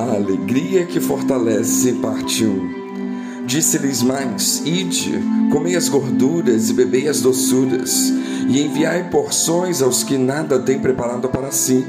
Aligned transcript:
A 0.00 0.14
alegria 0.14 0.86
que 0.86 0.98
fortalece, 0.98 1.92
parte 1.92 2.42
1. 2.42 3.44
Disse-lhes 3.44 4.02
mais: 4.02 4.62
Ide, 4.64 5.22
comei 5.52 5.76
as 5.76 5.90
gorduras 5.90 6.70
e 6.70 6.72
bebei 6.72 7.06
as 7.06 7.20
doçuras, 7.20 8.10
e 8.48 8.62
enviai 8.62 9.10
porções 9.10 9.82
aos 9.82 10.02
que 10.02 10.16
nada 10.16 10.58
têm 10.58 10.78
preparado 10.78 11.28
para 11.28 11.50
si, 11.50 11.84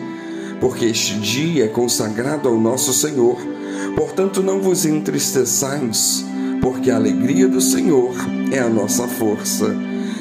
porque 0.60 0.84
este 0.84 1.18
dia 1.20 1.64
é 1.64 1.68
consagrado 1.70 2.50
ao 2.50 2.60
nosso 2.60 2.92
Senhor. 2.92 3.38
Portanto, 3.96 4.44
não 4.44 4.60
vos 4.62 4.86
entristeçais, 4.86 6.26
porque 6.60 6.92
a 6.92 6.98
alegria 6.98 7.48
do 7.48 7.62
Senhor 7.62 8.14
é 8.52 8.60
a 8.60 8.68
nossa 8.68 9.08
força. 9.08 9.74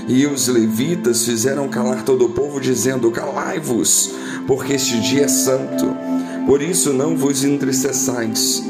E 0.06 0.26
os 0.26 0.46
levitas 0.46 1.24
fizeram 1.24 1.68
calar 1.68 2.04
todo 2.04 2.26
o 2.26 2.30
povo, 2.30 2.60
dizendo: 2.60 3.10
Calai-vos, 3.10 4.12
porque 4.46 4.74
este 4.74 5.00
dia 5.00 5.24
é 5.24 5.28
santo 5.28 6.09
por 6.50 6.60
isso 6.60 6.92
não 6.92 7.16
vos 7.16 7.44
entristeçais. 7.44 8.60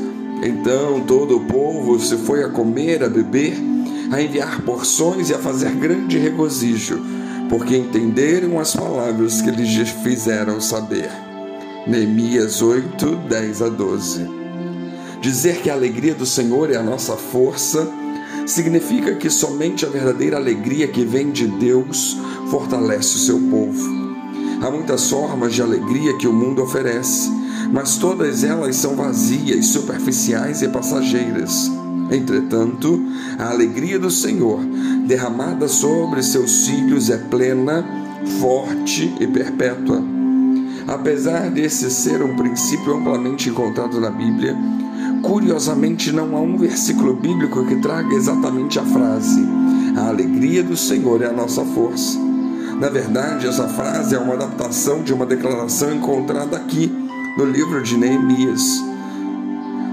Então 0.43 1.01
todo 1.01 1.39
o 1.39 1.47
povo 1.47 1.99
se 1.99 2.15
foi 2.19 2.45
a 2.45 2.51
comer, 2.51 3.03
a 3.03 3.09
beber, 3.09 3.57
a 4.13 4.21
enviar 4.21 4.61
porções 4.61 5.31
e 5.31 5.35
a 5.35 5.39
fazer 5.39 5.71
grande 5.71 6.19
regozijo, 6.19 7.01
porque 7.49 7.75
entenderam 7.75 8.61
as 8.61 8.77
palavras 8.77 9.41
que 9.41 9.51
lhes 9.51 9.89
fizeram 10.03 10.61
saber. 10.61 11.09
Neemias 11.87 12.61
8, 12.61 13.17
10 13.27 13.63
a 13.63 13.69
12. 13.71 14.29
Dizer 15.23 15.63
que 15.63 15.71
a 15.71 15.73
alegria 15.73 16.15
do 16.15 16.27
Senhor 16.27 16.71
é 16.71 16.77
a 16.77 16.83
nossa 16.83 17.17
força 17.17 17.91
significa 18.45 19.15
que 19.15 19.31
somente 19.31 19.87
a 19.87 19.89
verdadeira 19.89 20.37
alegria 20.37 20.87
que 20.87 21.03
vem 21.03 21.31
de 21.31 21.47
Deus 21.47 22.19
fortalece 22.51 23.17
o 23.17 23.21
seu 23.21 23.41
povo. 23.41 23.89
Há 24.61 24.71
muitas 24.71 25.09
formas 25.09 25.55
de 25.55 25.63
alegria 25.63 26.19
que 26.19 26.29
o 26.29 26.33
mundo 26.35 26.63
oferece, 26.63 27.40
mas 27.73 27.97
todas 27.97 28.45
elas 28.45 28.77
são 28.77 28.95
vazias, 28.95 29.67
superficiais 29.67 30.63
e 30.63 30.69
passageiras. 30.69 31.71
Entretanto, 32.11 33.01
a 33.39 33.51
alegria 33.51 33.99
do 33.99 34.11
Senhor, 34.11 34.61
derramada 35.07 35.69
sobre 35.69 36.23
seus 36.23 36.67
filhos, 36.67 37.09
é 37.09 37.17
plena, 37.17 37.85
forte 38.41 39.15
e 39.21 39.27
perpétua. 39.27 40.03
Apesar 40.89 41.51
desse 41.51 41.89
ser 41.91 42.21
um 42.23 42.35
princípio 42.35 42.95
amplamente 42.95 43.49
encontrado 43.49 44.01
na 44.01 44.11
Bíblia, 44.11 44.57
curiosamente 45.23 46.11
não 46.11 46.37
há 46.37 46.41
um 46.41 46.57
versículo 46.57 47.15
bíblico 47.15 47.65
que 47.67 47.77
traga 47.77 48.13
exatamente 48.15 48.79
a 48.79 48.85
frase: 48.85 49.47
A 49.97 50.09
alegria 50.09 50.65
do 50.65 50.77
Senhor 50.77 51.23
é 51.23 51.27
a 51.27 51.33
nossa 51.33 51.65
força. 51.65 52.19
Na 52.81 52.89
verdade, 52.89 53.47
essa 53.47 53.69
frase 53.69 54.17
é 54.17 54.19
uma 54.19 54.35
adaptação 54.35 55.03
de 55.03 55.13
uma 55.13 55.27
declaração 55.27 55.95
encontrada 55.95 56.57
aqui 56.57 56.91
no 57.37 57.45
livro 57.45 57.83
de 57.83 57.97
Neemias. 57.97 58.83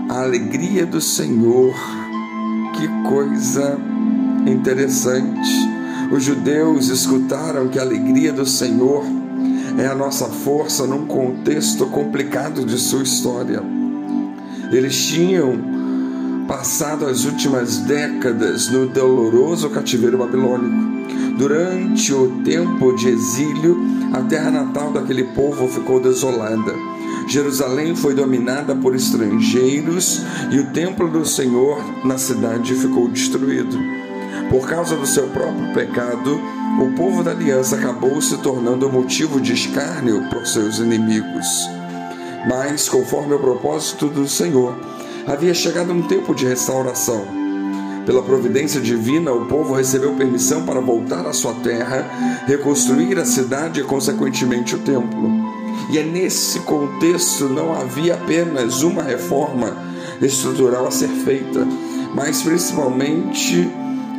A 0.09 0.21
alegria 0.21 0.85
do 0.85 1.01
Senhor, 1.01 1.73
que 2.75 2.87
coisa 3.07 3.77
interessante. 4.45 5.49
Os 6.11 6.23
judeus 6.23 6.87
escutaram 6.87 7.67
que 7.67 7.77
a 7.77 7.81
alegria 7.81 8.31
do 8.31 8.45
Senhor 8.45 9.03
é 9.77 9.85
a 9.85 9.95
nossa 9.95 10.25
força 10.25 10.87
num 10.87 11.05
contexto 11.05 11.85
complicado 11.87 12.65
de 12.65 12.77
sua 12.77 13.03
história. 13.03 13.61
Eles 14.71 15.05
tinham 15.05 15.57
passado 16.47 17.05
as 17.05 17.25
últimas 17.25 17.77
décadas 17.79 18.69
no 18.69 18.87
doloroso 18.87 19.69
cativeiro 19.69 20.17
babilônico. 20.17 20.97
Durante 21.37 22.13
o 22.13 22.41
tempo 22.43 22.95
de 22.95 23.09
exílio, 23.09 23.77
a 24.13 24.21
terra 24.21 24.49
natal 24.49 24.91
daquele 24.91 25.25
povo 25.25 25.67
ficou 25.67 25.99
desolada. 25.99 26.96
Jerusalém 27.27 27.95
foi 27.95 28.13
dominada 28.13 28.73
por 28.73 28.95
estrangeiros 28.95 30.21
e 30.49 30.59
o 30.59 30.71
templo 30.71 31.09
do 31.09 31.25
Senhor 31.25 31.83
na 32.05 32.17
cidade 32.17 32.73
ficou 32.73 33.09
destruído. 33.09 33.77
Por 34.49 34.67
causa 34.67 34.95
do 34.95 35.05
seu 35.05 35.27
próprio 35.27 35.73
pecado, 35.73 36.39
o 36.79 36.95
povo 36.95 37.23
da 37.23 37.31
aliança 37.31 37.75
acabou 37.75 38.21
se 38.21 38.37
tornando 38.37 38.89
motivo 38.89 39.41
de 39.41 39.51
escárnio 39.51 40.29
por 40.29 40.47
seus 40.47 40.79
inimigos. 40.79 41.69
Mas, 42.47 42.87
conforme 42.87 43.33
o 43.33 43.39
propósito 43.39 44.07
do 44.07 44.27
Senhor, 44.27 44.73
havia 45.25 45.53
chegado 45.53 45.91
um 45.91 46.03
tempo 46.03 46.33
de 46.33 46.45
restauração. 46.45 47.25
Pela 48.05 48.23
providência 48.23 48.79
divina, 48.79 49.33
o 49.33 49.47
povo 49.47 49.73
recebeu 49.73 50.13
permissão 50.13 50.63
para 50.63 50.79
voltar 50.79 51.25
à 51.25 51.33
sua 51.33 51.55
terra, 51.55 52.09
reconstruir 52.45 53.19
a 53.19 53.25
cidade 53.25 53.81
e, 53.81 53.83
consequentemente, 53.83 54.75
o 54.75 54.79
templo. 54.79 55.56
E 55.89 55.97
é 55.97 56.03
nesse 56.03 56.59
contexto 56.61 57.45
não 57.45 57.73
havia 57.73 58.15
apenas 58.15 58.81
uma 58.81 59.01
reforma 59.01 59.75
estrutural 60.21 60.87
a 60.87 60.91
ser 60.91 61.09
feita, 61.09 61.65
mas 62.13 62.41
principalmente 62.41 63.69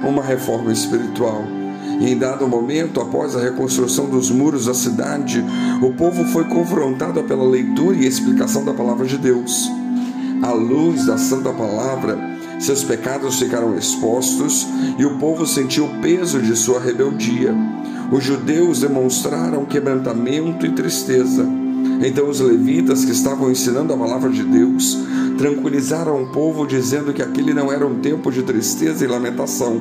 uma 0.02 0.22
reforma 0.22 0.72
espiritual. 0.72 1.44
E 2.00 2.12
em 2.12 2.16
dado 2.16 2.46
momento, 2.46 3.00
após 3.00 3.34
a 3.34 3.40
reconstrução 3.40 4.08
dos 4.08 4.30
muros 4.30 4.66
da 4.66 4.74
cidade, 4.74 5.44
o 5.82 5.92
povo 5.92 6.24
foi 6.26 6.44
confrontado 6.44 7.22
pela 7.24 7.44
leitura 7.44 7.96
e 7.96 8.06
explicação 8.06 8.64
da 8.64 8.72
palavra 8.72 9.04
de 9.04 9.18
Deus. 9.18 9.68
À 10.42 10.52
luz 10.52 11.06
da 11.06 11.18
santa 11.18 11.52
palavra, 11.52 12.16
seus 12.60 12.84
pecados 12.84 13.38
ficaram 13.38 13.76
expostos 13.76 14.66
e 14.96 15.04
o 15.04 15.18
povo 15.18 15.46
sentiu 15.46 15.86
o 15.86 16.00
peso 16.00 16.40
de 16.40 16.54
sua 16.56 16.80
rebeldia. 16.80 17.54
Os 18.10 18.24
judeus 18.24 18.80
demonstraram 18.80 19.66
quebrantamento 19.66 20.64
e 20.64 20.72
tristeza. 20.72 21.46
Então 22.04 22.28
os 22.28 22.40
levitas 22.40 23.04
que 23.04 23.12
estavam 23.12 23.50
ensinando 23.50 23.92
a 23.92 23.96
palavra 23.96 24.30
de 24.30 24.42
Deus 24.42 24.98
tranquilizaram 25.36 26.22
o 26.22 26.28
povo, 26.28 26.66
dizendo 26.66 27.12
que 27.12 27.22
aquele 27.22 27.52
não 27.52 27.70
era 27.70 27.86
um 27.86 27.96
tempo 28.00 28.30
de 28.30 28.42
tristeza 28.42 29.04
e 29.04 29.08
lamentação, 29.08 29.80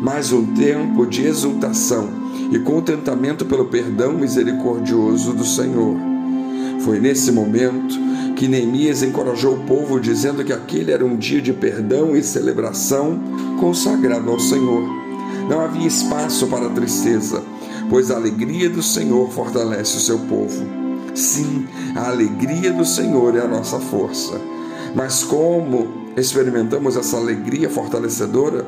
mas 0.00 0.32
um 0.32 0.54
tempo 0.54 1.06
de 1.06 1.26
exultação 1.26 2.08
e 2.50 2.58
contentamento 2.58 3.44
pelo 3.44 3.66
perdão 3.66 4.14
misericordioso 4.14 5.32
do 5.32 5.44
Senhor. 5.44 5.96
Foi 6.80 6.98
nesse 6.98 7.30
momento 7.30 7.94
que 8.34 8.48
Neemias 8.48 9.02
encorajou 9.02 9.54
o 9.54 9.64
povo, 9.64 10.00
dizendo 10.00 10.42
que 10.42 10.52
aquele 10.52 10.90
era 10.90 11.04
um 11.04 11.16
dia 11.16 11.42
de 11.42 11.52
perdão 11.52 12.16
e 12.16 12.22
celebração 12.22 13.20
consagrado 13.60 14.30
ao 14.30 14.40
Senhor. 14.40 14.99
Não 15.50 15.60
havia 15.62 15.88
espaço 15.88 16.46
para 16.46 16.70
tristeza, 16.70 17.42
pois 17.88 18.08
a 18.08 18.14
alegria 18.14 18.70
do 18.70 18.84
Senhor 18.84 19.28
fortalece 19.32 19.96
o 19.96 20.00
seu 20.00 20.20
povo. 20.20 20.64
Sim, 21.12 21.66
a 21.96 22.08
alegria 22.08 22.72
do 22.72 22.84
Senhor 22.84 23.36
é 23.36 23.40
a 23.40 23.48
nossa 23.48 23.80
força. 23.80 24.40
Mas 24.94 25.24
como 25.24 26.12
experimentamos 26.16 26.96
essa 26.96 27.16
alegria 27.16 27.68
fortalecedora? 27.68 28.64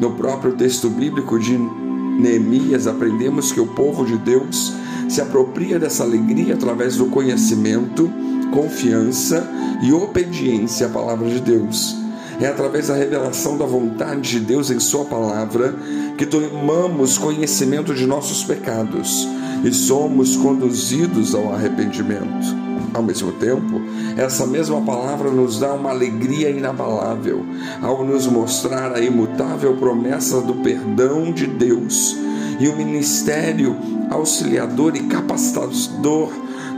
No 0.00 0.12
próprio 0.12 0.54
texto 0.54 0.88
bíblico 0.88 1.38
de 1.38 1.58
Neemias, 1.58 2.86
aprendemos 2.86 3.52
que 3.52 3.60
o 3.60 3.66
povo 3.66 4.06
de 4.06 4.16
Deus 4.16 4.72
se 5.10 5.20
apropria 5.20 5.78
dessa 5.78 6.02
alegria 6.02 6.54
através 6.54 6.96
do 6.96 7.06
conhecimento, 7.06 8.10
confiança 8.50 9.46
e 9.82 9.92
obediência 9.92 10.86
à 10.86 10.90
palavra 10.90 11.28
de 11.28 11.40
Deus. 11.40 12.01
É 12.40 12.46
através 12.46 12.88
da 12.88 12.94
revelação 12.94 13.56
da 13.56 13.64
vontade 13.64 14.30
de 14.30 14.40
Deus 14.40 14.70
em 14.70 14.80
Sua 14.80 15.04
palavra 15.04 15.74
que 16.16 16.26
tomamos 16.26 17.18
conhecimento 17.18 17.94
de 17.94 18.06
nossos 18.06 18.44
pecados 18.44 19.28
e 19.64 19.72
somos 19.72 20.36
conduzidos 20.36 21.34
ao 21.34 21.52
arrependimento. 21.52 22.62
Ao 22.94 23.02
mesmo 23.02 23.32
tempo, 23.32 23.80
essa 24.16 24.46
mesma 24.46 24.80
palavra 24.82 25.30
nos 25.30 25.58
dá 25.58 25.72
uma 25.72 25.90
alegria 25.90 26.50
inabalável 26.50 27.44
ao 27.80 28.04
nos 28.04 28.26
mostrar 28.26 28.92
a 28.92 29.00
imutável 29.00 29.76
promessa 29.76 30.40
do 30.42 30.54
perdão 30.56 31.32
de 31.32 31.46
Deus 31.46 32.16
e 32.60 32.68
o 32.68 32.76
ministério 32.76 33.76
auxiliador 34.10 34.94
e 34.94 35.04
capacitador 35.04 36.30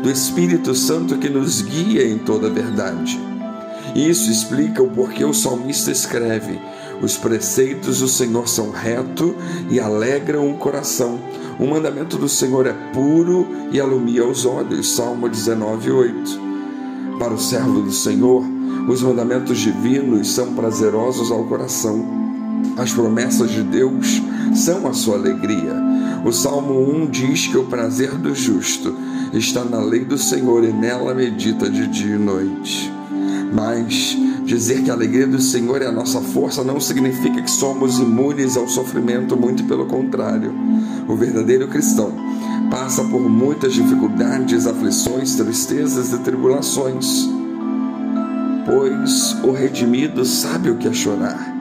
do 0.02 0.10
Espírito 0.10 0.74
Santo 0.74 1.18
que 1.18 1.28
nos 1.28 1.62
guia 1.62 2.06
em 2.06 2.18
toda 2.18 2.46
a 2.46 2.50
verdade. 2.50 3.33
Isso 3.94 4.30
explica 4.30 4.82
o 4.82 4.88
porquê 4.88 5.24
o 5.24 5.32
salmista 5.32 5.90
escreve: 5.90 6.58
Os 7.00 7.16
preceitos 7.16 8.00
do 8.00 8.08
Senhor 8.08 8.48
são 8.48 8.70
reto 8.70 9.36
e 9.70 9.78
alegram 9.78 10.50
o 10.50 10.58
coração. 10.58 11.18
O 11.58 11.66
mandamento 11.66 12.18
do 12.18 12.28
Senhor 12.28 12.66
é 12.66 12.72
puro 12.92 13.46
e 13.70 13.80
alumia 13.80 14.26
os 14.26 14.44
olhos. 14.44 14.96
Salmo 14.96 15.28
19, 15.28 15.90
8. 15.90 16.40
Para 17.18 17.32
o 17.32 17.38
servo 17.38 17.80
do 17.80 17.92
Senhor, 17.92 18.44
os 18.88 19.02
mandamentos 19.02 19.60
divinos 19.60 20.28
são 20.32 20.52
prazerosos 20.54 21.30
ao 21.30 21.44
coração. 21.44 22.04
As 22.76 22.92
promessas 22.92 23.50
de 23.50 23.62
Deus 23.62 24.20
são 24.54 24.88
a 24.88 24.92
sua 24.92 25.16
alegria. 25.16 25.74
O 26.24 26.32
Salmo 26.32 26.80
1 27.04 27.10
diz 27.10 27.46
que 27.46 27.56
o 27.56 27.64
prazer 27.64 28.16
do 28.16 28.34
justo 28.34 28.96
está 29.32 29.64
na 29.64 29.80
lei 29.80 30.04
do 30.04 30.18
Senhor 30.18 30.64
e 30.64 30.72
nela 30.72 31.14
medita 31.14 31.70
de 31.70 31.86
dia 31.86 32.16
e 32.16 32.18
noite. 32.18 32.92
Mas 33.54 34.18
dizer 34.44 34.82
que 34.82 34.90
a 34.90 34.94
alegria 34.94 35.28
do 35.28 35.40
Senhor 35.40 35.80
é 35.80 35.86
a 35.86 35.92
nossa 35.92 36.20
força 36.20 36.64
não 36.64 36.80
significa 36.80 37.40
que 37.40 37.50
somos 37.50 38.00
imunes 38.00 38.56
ao 38.56 38.66
sofrimento, 38.66 39.36
muito 39.36 39.62
pelo 39.64 39.86
contrário. 39.86 40.52
O 41.06 41.14
verdadeiro 41.14 41.68
cristão 41.68 42.12
passa 42.68 43.04
por 43.04 43.20
muitas 43.20 43.72
dificuldades, 43.72 44.66
aflições, 44.66 45.36
tristezas 45.36 46.12
e 46.12 46.18
tribulações. 46.18 47.28
pois 48.66 49.36
o 49.44 49.52
redimido 49.52 50.24
sabe 50.24 50.70
o 50.70 50.76
que 50.76 50.88
é 50.88 50.92
chorar, 50.92 51.54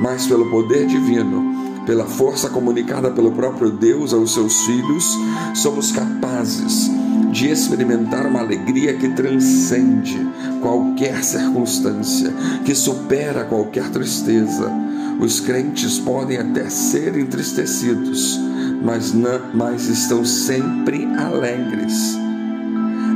mas 0.00 0.26
pelo 0.26 0.48
poder 0.50 0.86
divino, 0.86 1.82
pela 1.86 2.04
força 2.04 2.48
comunicada 2.50 3.10
pelo 3.10 3.32
próprio 3.32 3.70
Deus 3.70 4.12
aos 4.12 4.34
seus 4.34 4.60
filhos, 4.66 5.18
somos 5.54 5.90
capazes 5.90 6.90
de 7.32 7.48
experimentar 7.48 8.26
uma 8.26 8.40
alegria 8.40 8.92
que 8.94 9.08
transcende 9.08 10.18
qualquer 10.60 11.24
circunstância, 11.24 12.30
que 12.64 12.74
supera 12.74 13.44
qualquer 13.44 13.88
tristeza. 13.90 14.70
Os 15.18 15.40
crentes 15.40 15.98
podem 15.98 16.36
até 16.36 16.68
ser 16.68 17.16
entristecidos, 17.16 18.38
mas, 18.82 19.14
não, 19.14 19.40
mas 19.54 19.88
estão 19.88 20.24
sempre 20.24 21.06
alegres. 21.16 22.16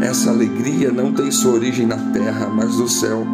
Essa 0.01 0.31
alegria 0.31 0.93
não 0.93 1.13
tem 1.13 1.31
sua 1.31 1.53
origem 1.53 1.87
na 1.87 1.97
terra, 2.13 2.49
mas 2.49 2.77
no 2.77 2.89
céu. 2.89 3.27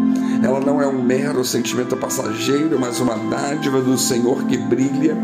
Ela 0.43 0.61
não 0.61 0.81
é 0.81 0.87
um 0.87 1.03
mero 1.03 1.44
sentimento 1.44 1.97
passageiro, 1.97 2.79
mas 2.79 3.00
uma 3.00 3.17
dádiva 3.17 3.81
do 3.81 3.99
Senhor 3.99 4.44
que 4.44 4.56
brilha 4.56 5.17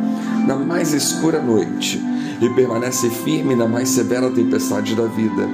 na 0.46 0.56
mais 0.56 0.93
escura 0.93 1.40
noite 1.40 2.02
e 2.40 2.49
permanece 2.50 3.11
firme 3.11 3.55
na 3.55 3.67
mais 3.67 3.88
severa 3.88 4.31
tempestade 4.31 4.94
da 4.94 5.06
vida. 5.06 5.49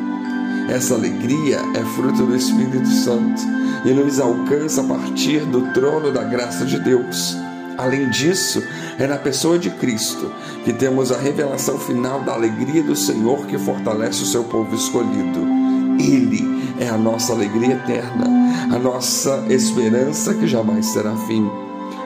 Essa 0.69 0.95
alegria 0.95 1.61
é 1.75 1.85
fruto 1.95 2.25
do 2.25 2.35
Espírito 2.35 2.89
Santo 2.89 3.43
e 3.85 3.93
nos 3.93 4.19
alcança 4.19 4.81
a 4.81 4.85
partir 4.85 5.41
do 5.41 5.73
trono 5.73 6.11
da 6.11 6.25
graça 6.25 6.65
de 6.65 6.79
Deus. 6.81 7.37
Além 7.77 8.09
disso, 8.09 8.63
é 8.99 9.07
na 9.07 9.19
pessoa 9.19 9.59
de 9.59 9.69
Cristo 9.69 10.31
que 10.65 10.73
temos 10.73 11.11
a 11.11 11.19
revelação 11.19 11.79
final 11.79 12.23
da 12.23 12.33
alegria 12.33 12.83
do 12.83 12.97
Senhor 12.97 13.47
que 13.47 13.59
fortalece 13.59 14.23
o 14.23 14.27
seu 14.27 14.45
povo 14.45 14.75
escolhido. 14.75 15.74
Ele 15.99 16.43
é 16.79 16.89
a 16.89 16.99
nossa 16.99 17.33
alegria 17.33 17.75
eterna, 17.75 18.27
a 18.75 18.79
nossa 18.79 19.45
esperança 19.49 20.35
que 20.35 20.47
jamais 20.47 20.93
terá 20.93 21.15
fim. 21.27 21.49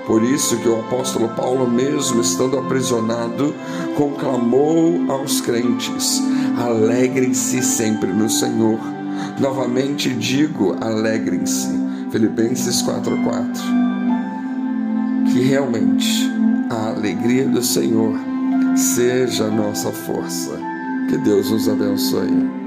Por 0.07 0.23
isso 0.23 0.57
que 0.59 0.69
o 0.69 0.81
apóstolo 0.81 1.29
Paulo, 1.31 1.71
mesmo 1.71 2.21
estando 2.21 2.59
aprisionado, 2.59 3.55
conclamou 3.95 5.05
aos 5.09 5.41
crentes: 5.41 6.23
alegrem-se 6.57 7.63
sempre 7.63 8.13
no 8.13 8.29
Senhor. 8.29 8.79
Novamente 9.39 10.15
digo, 10.15 10.77
alegrem-se. 10.81 11.69
Filipenses 12.11 12.83
4:4 12.83 13.89
que 15.33 15.41
realmente 15.41 16.29
a 16.71 16.89
alegria 16.89 17.47
do 17.47 17.63
Senhor 17.63 18.19
seja 18.77 19.45
a 19.45 19.51
nossa 19.51 19.93
força. 19.93 20.59
Que 21.09 21.17
Deus 21.19 21.51
nos 21.51 21.69
abençoe. 21.69 22.58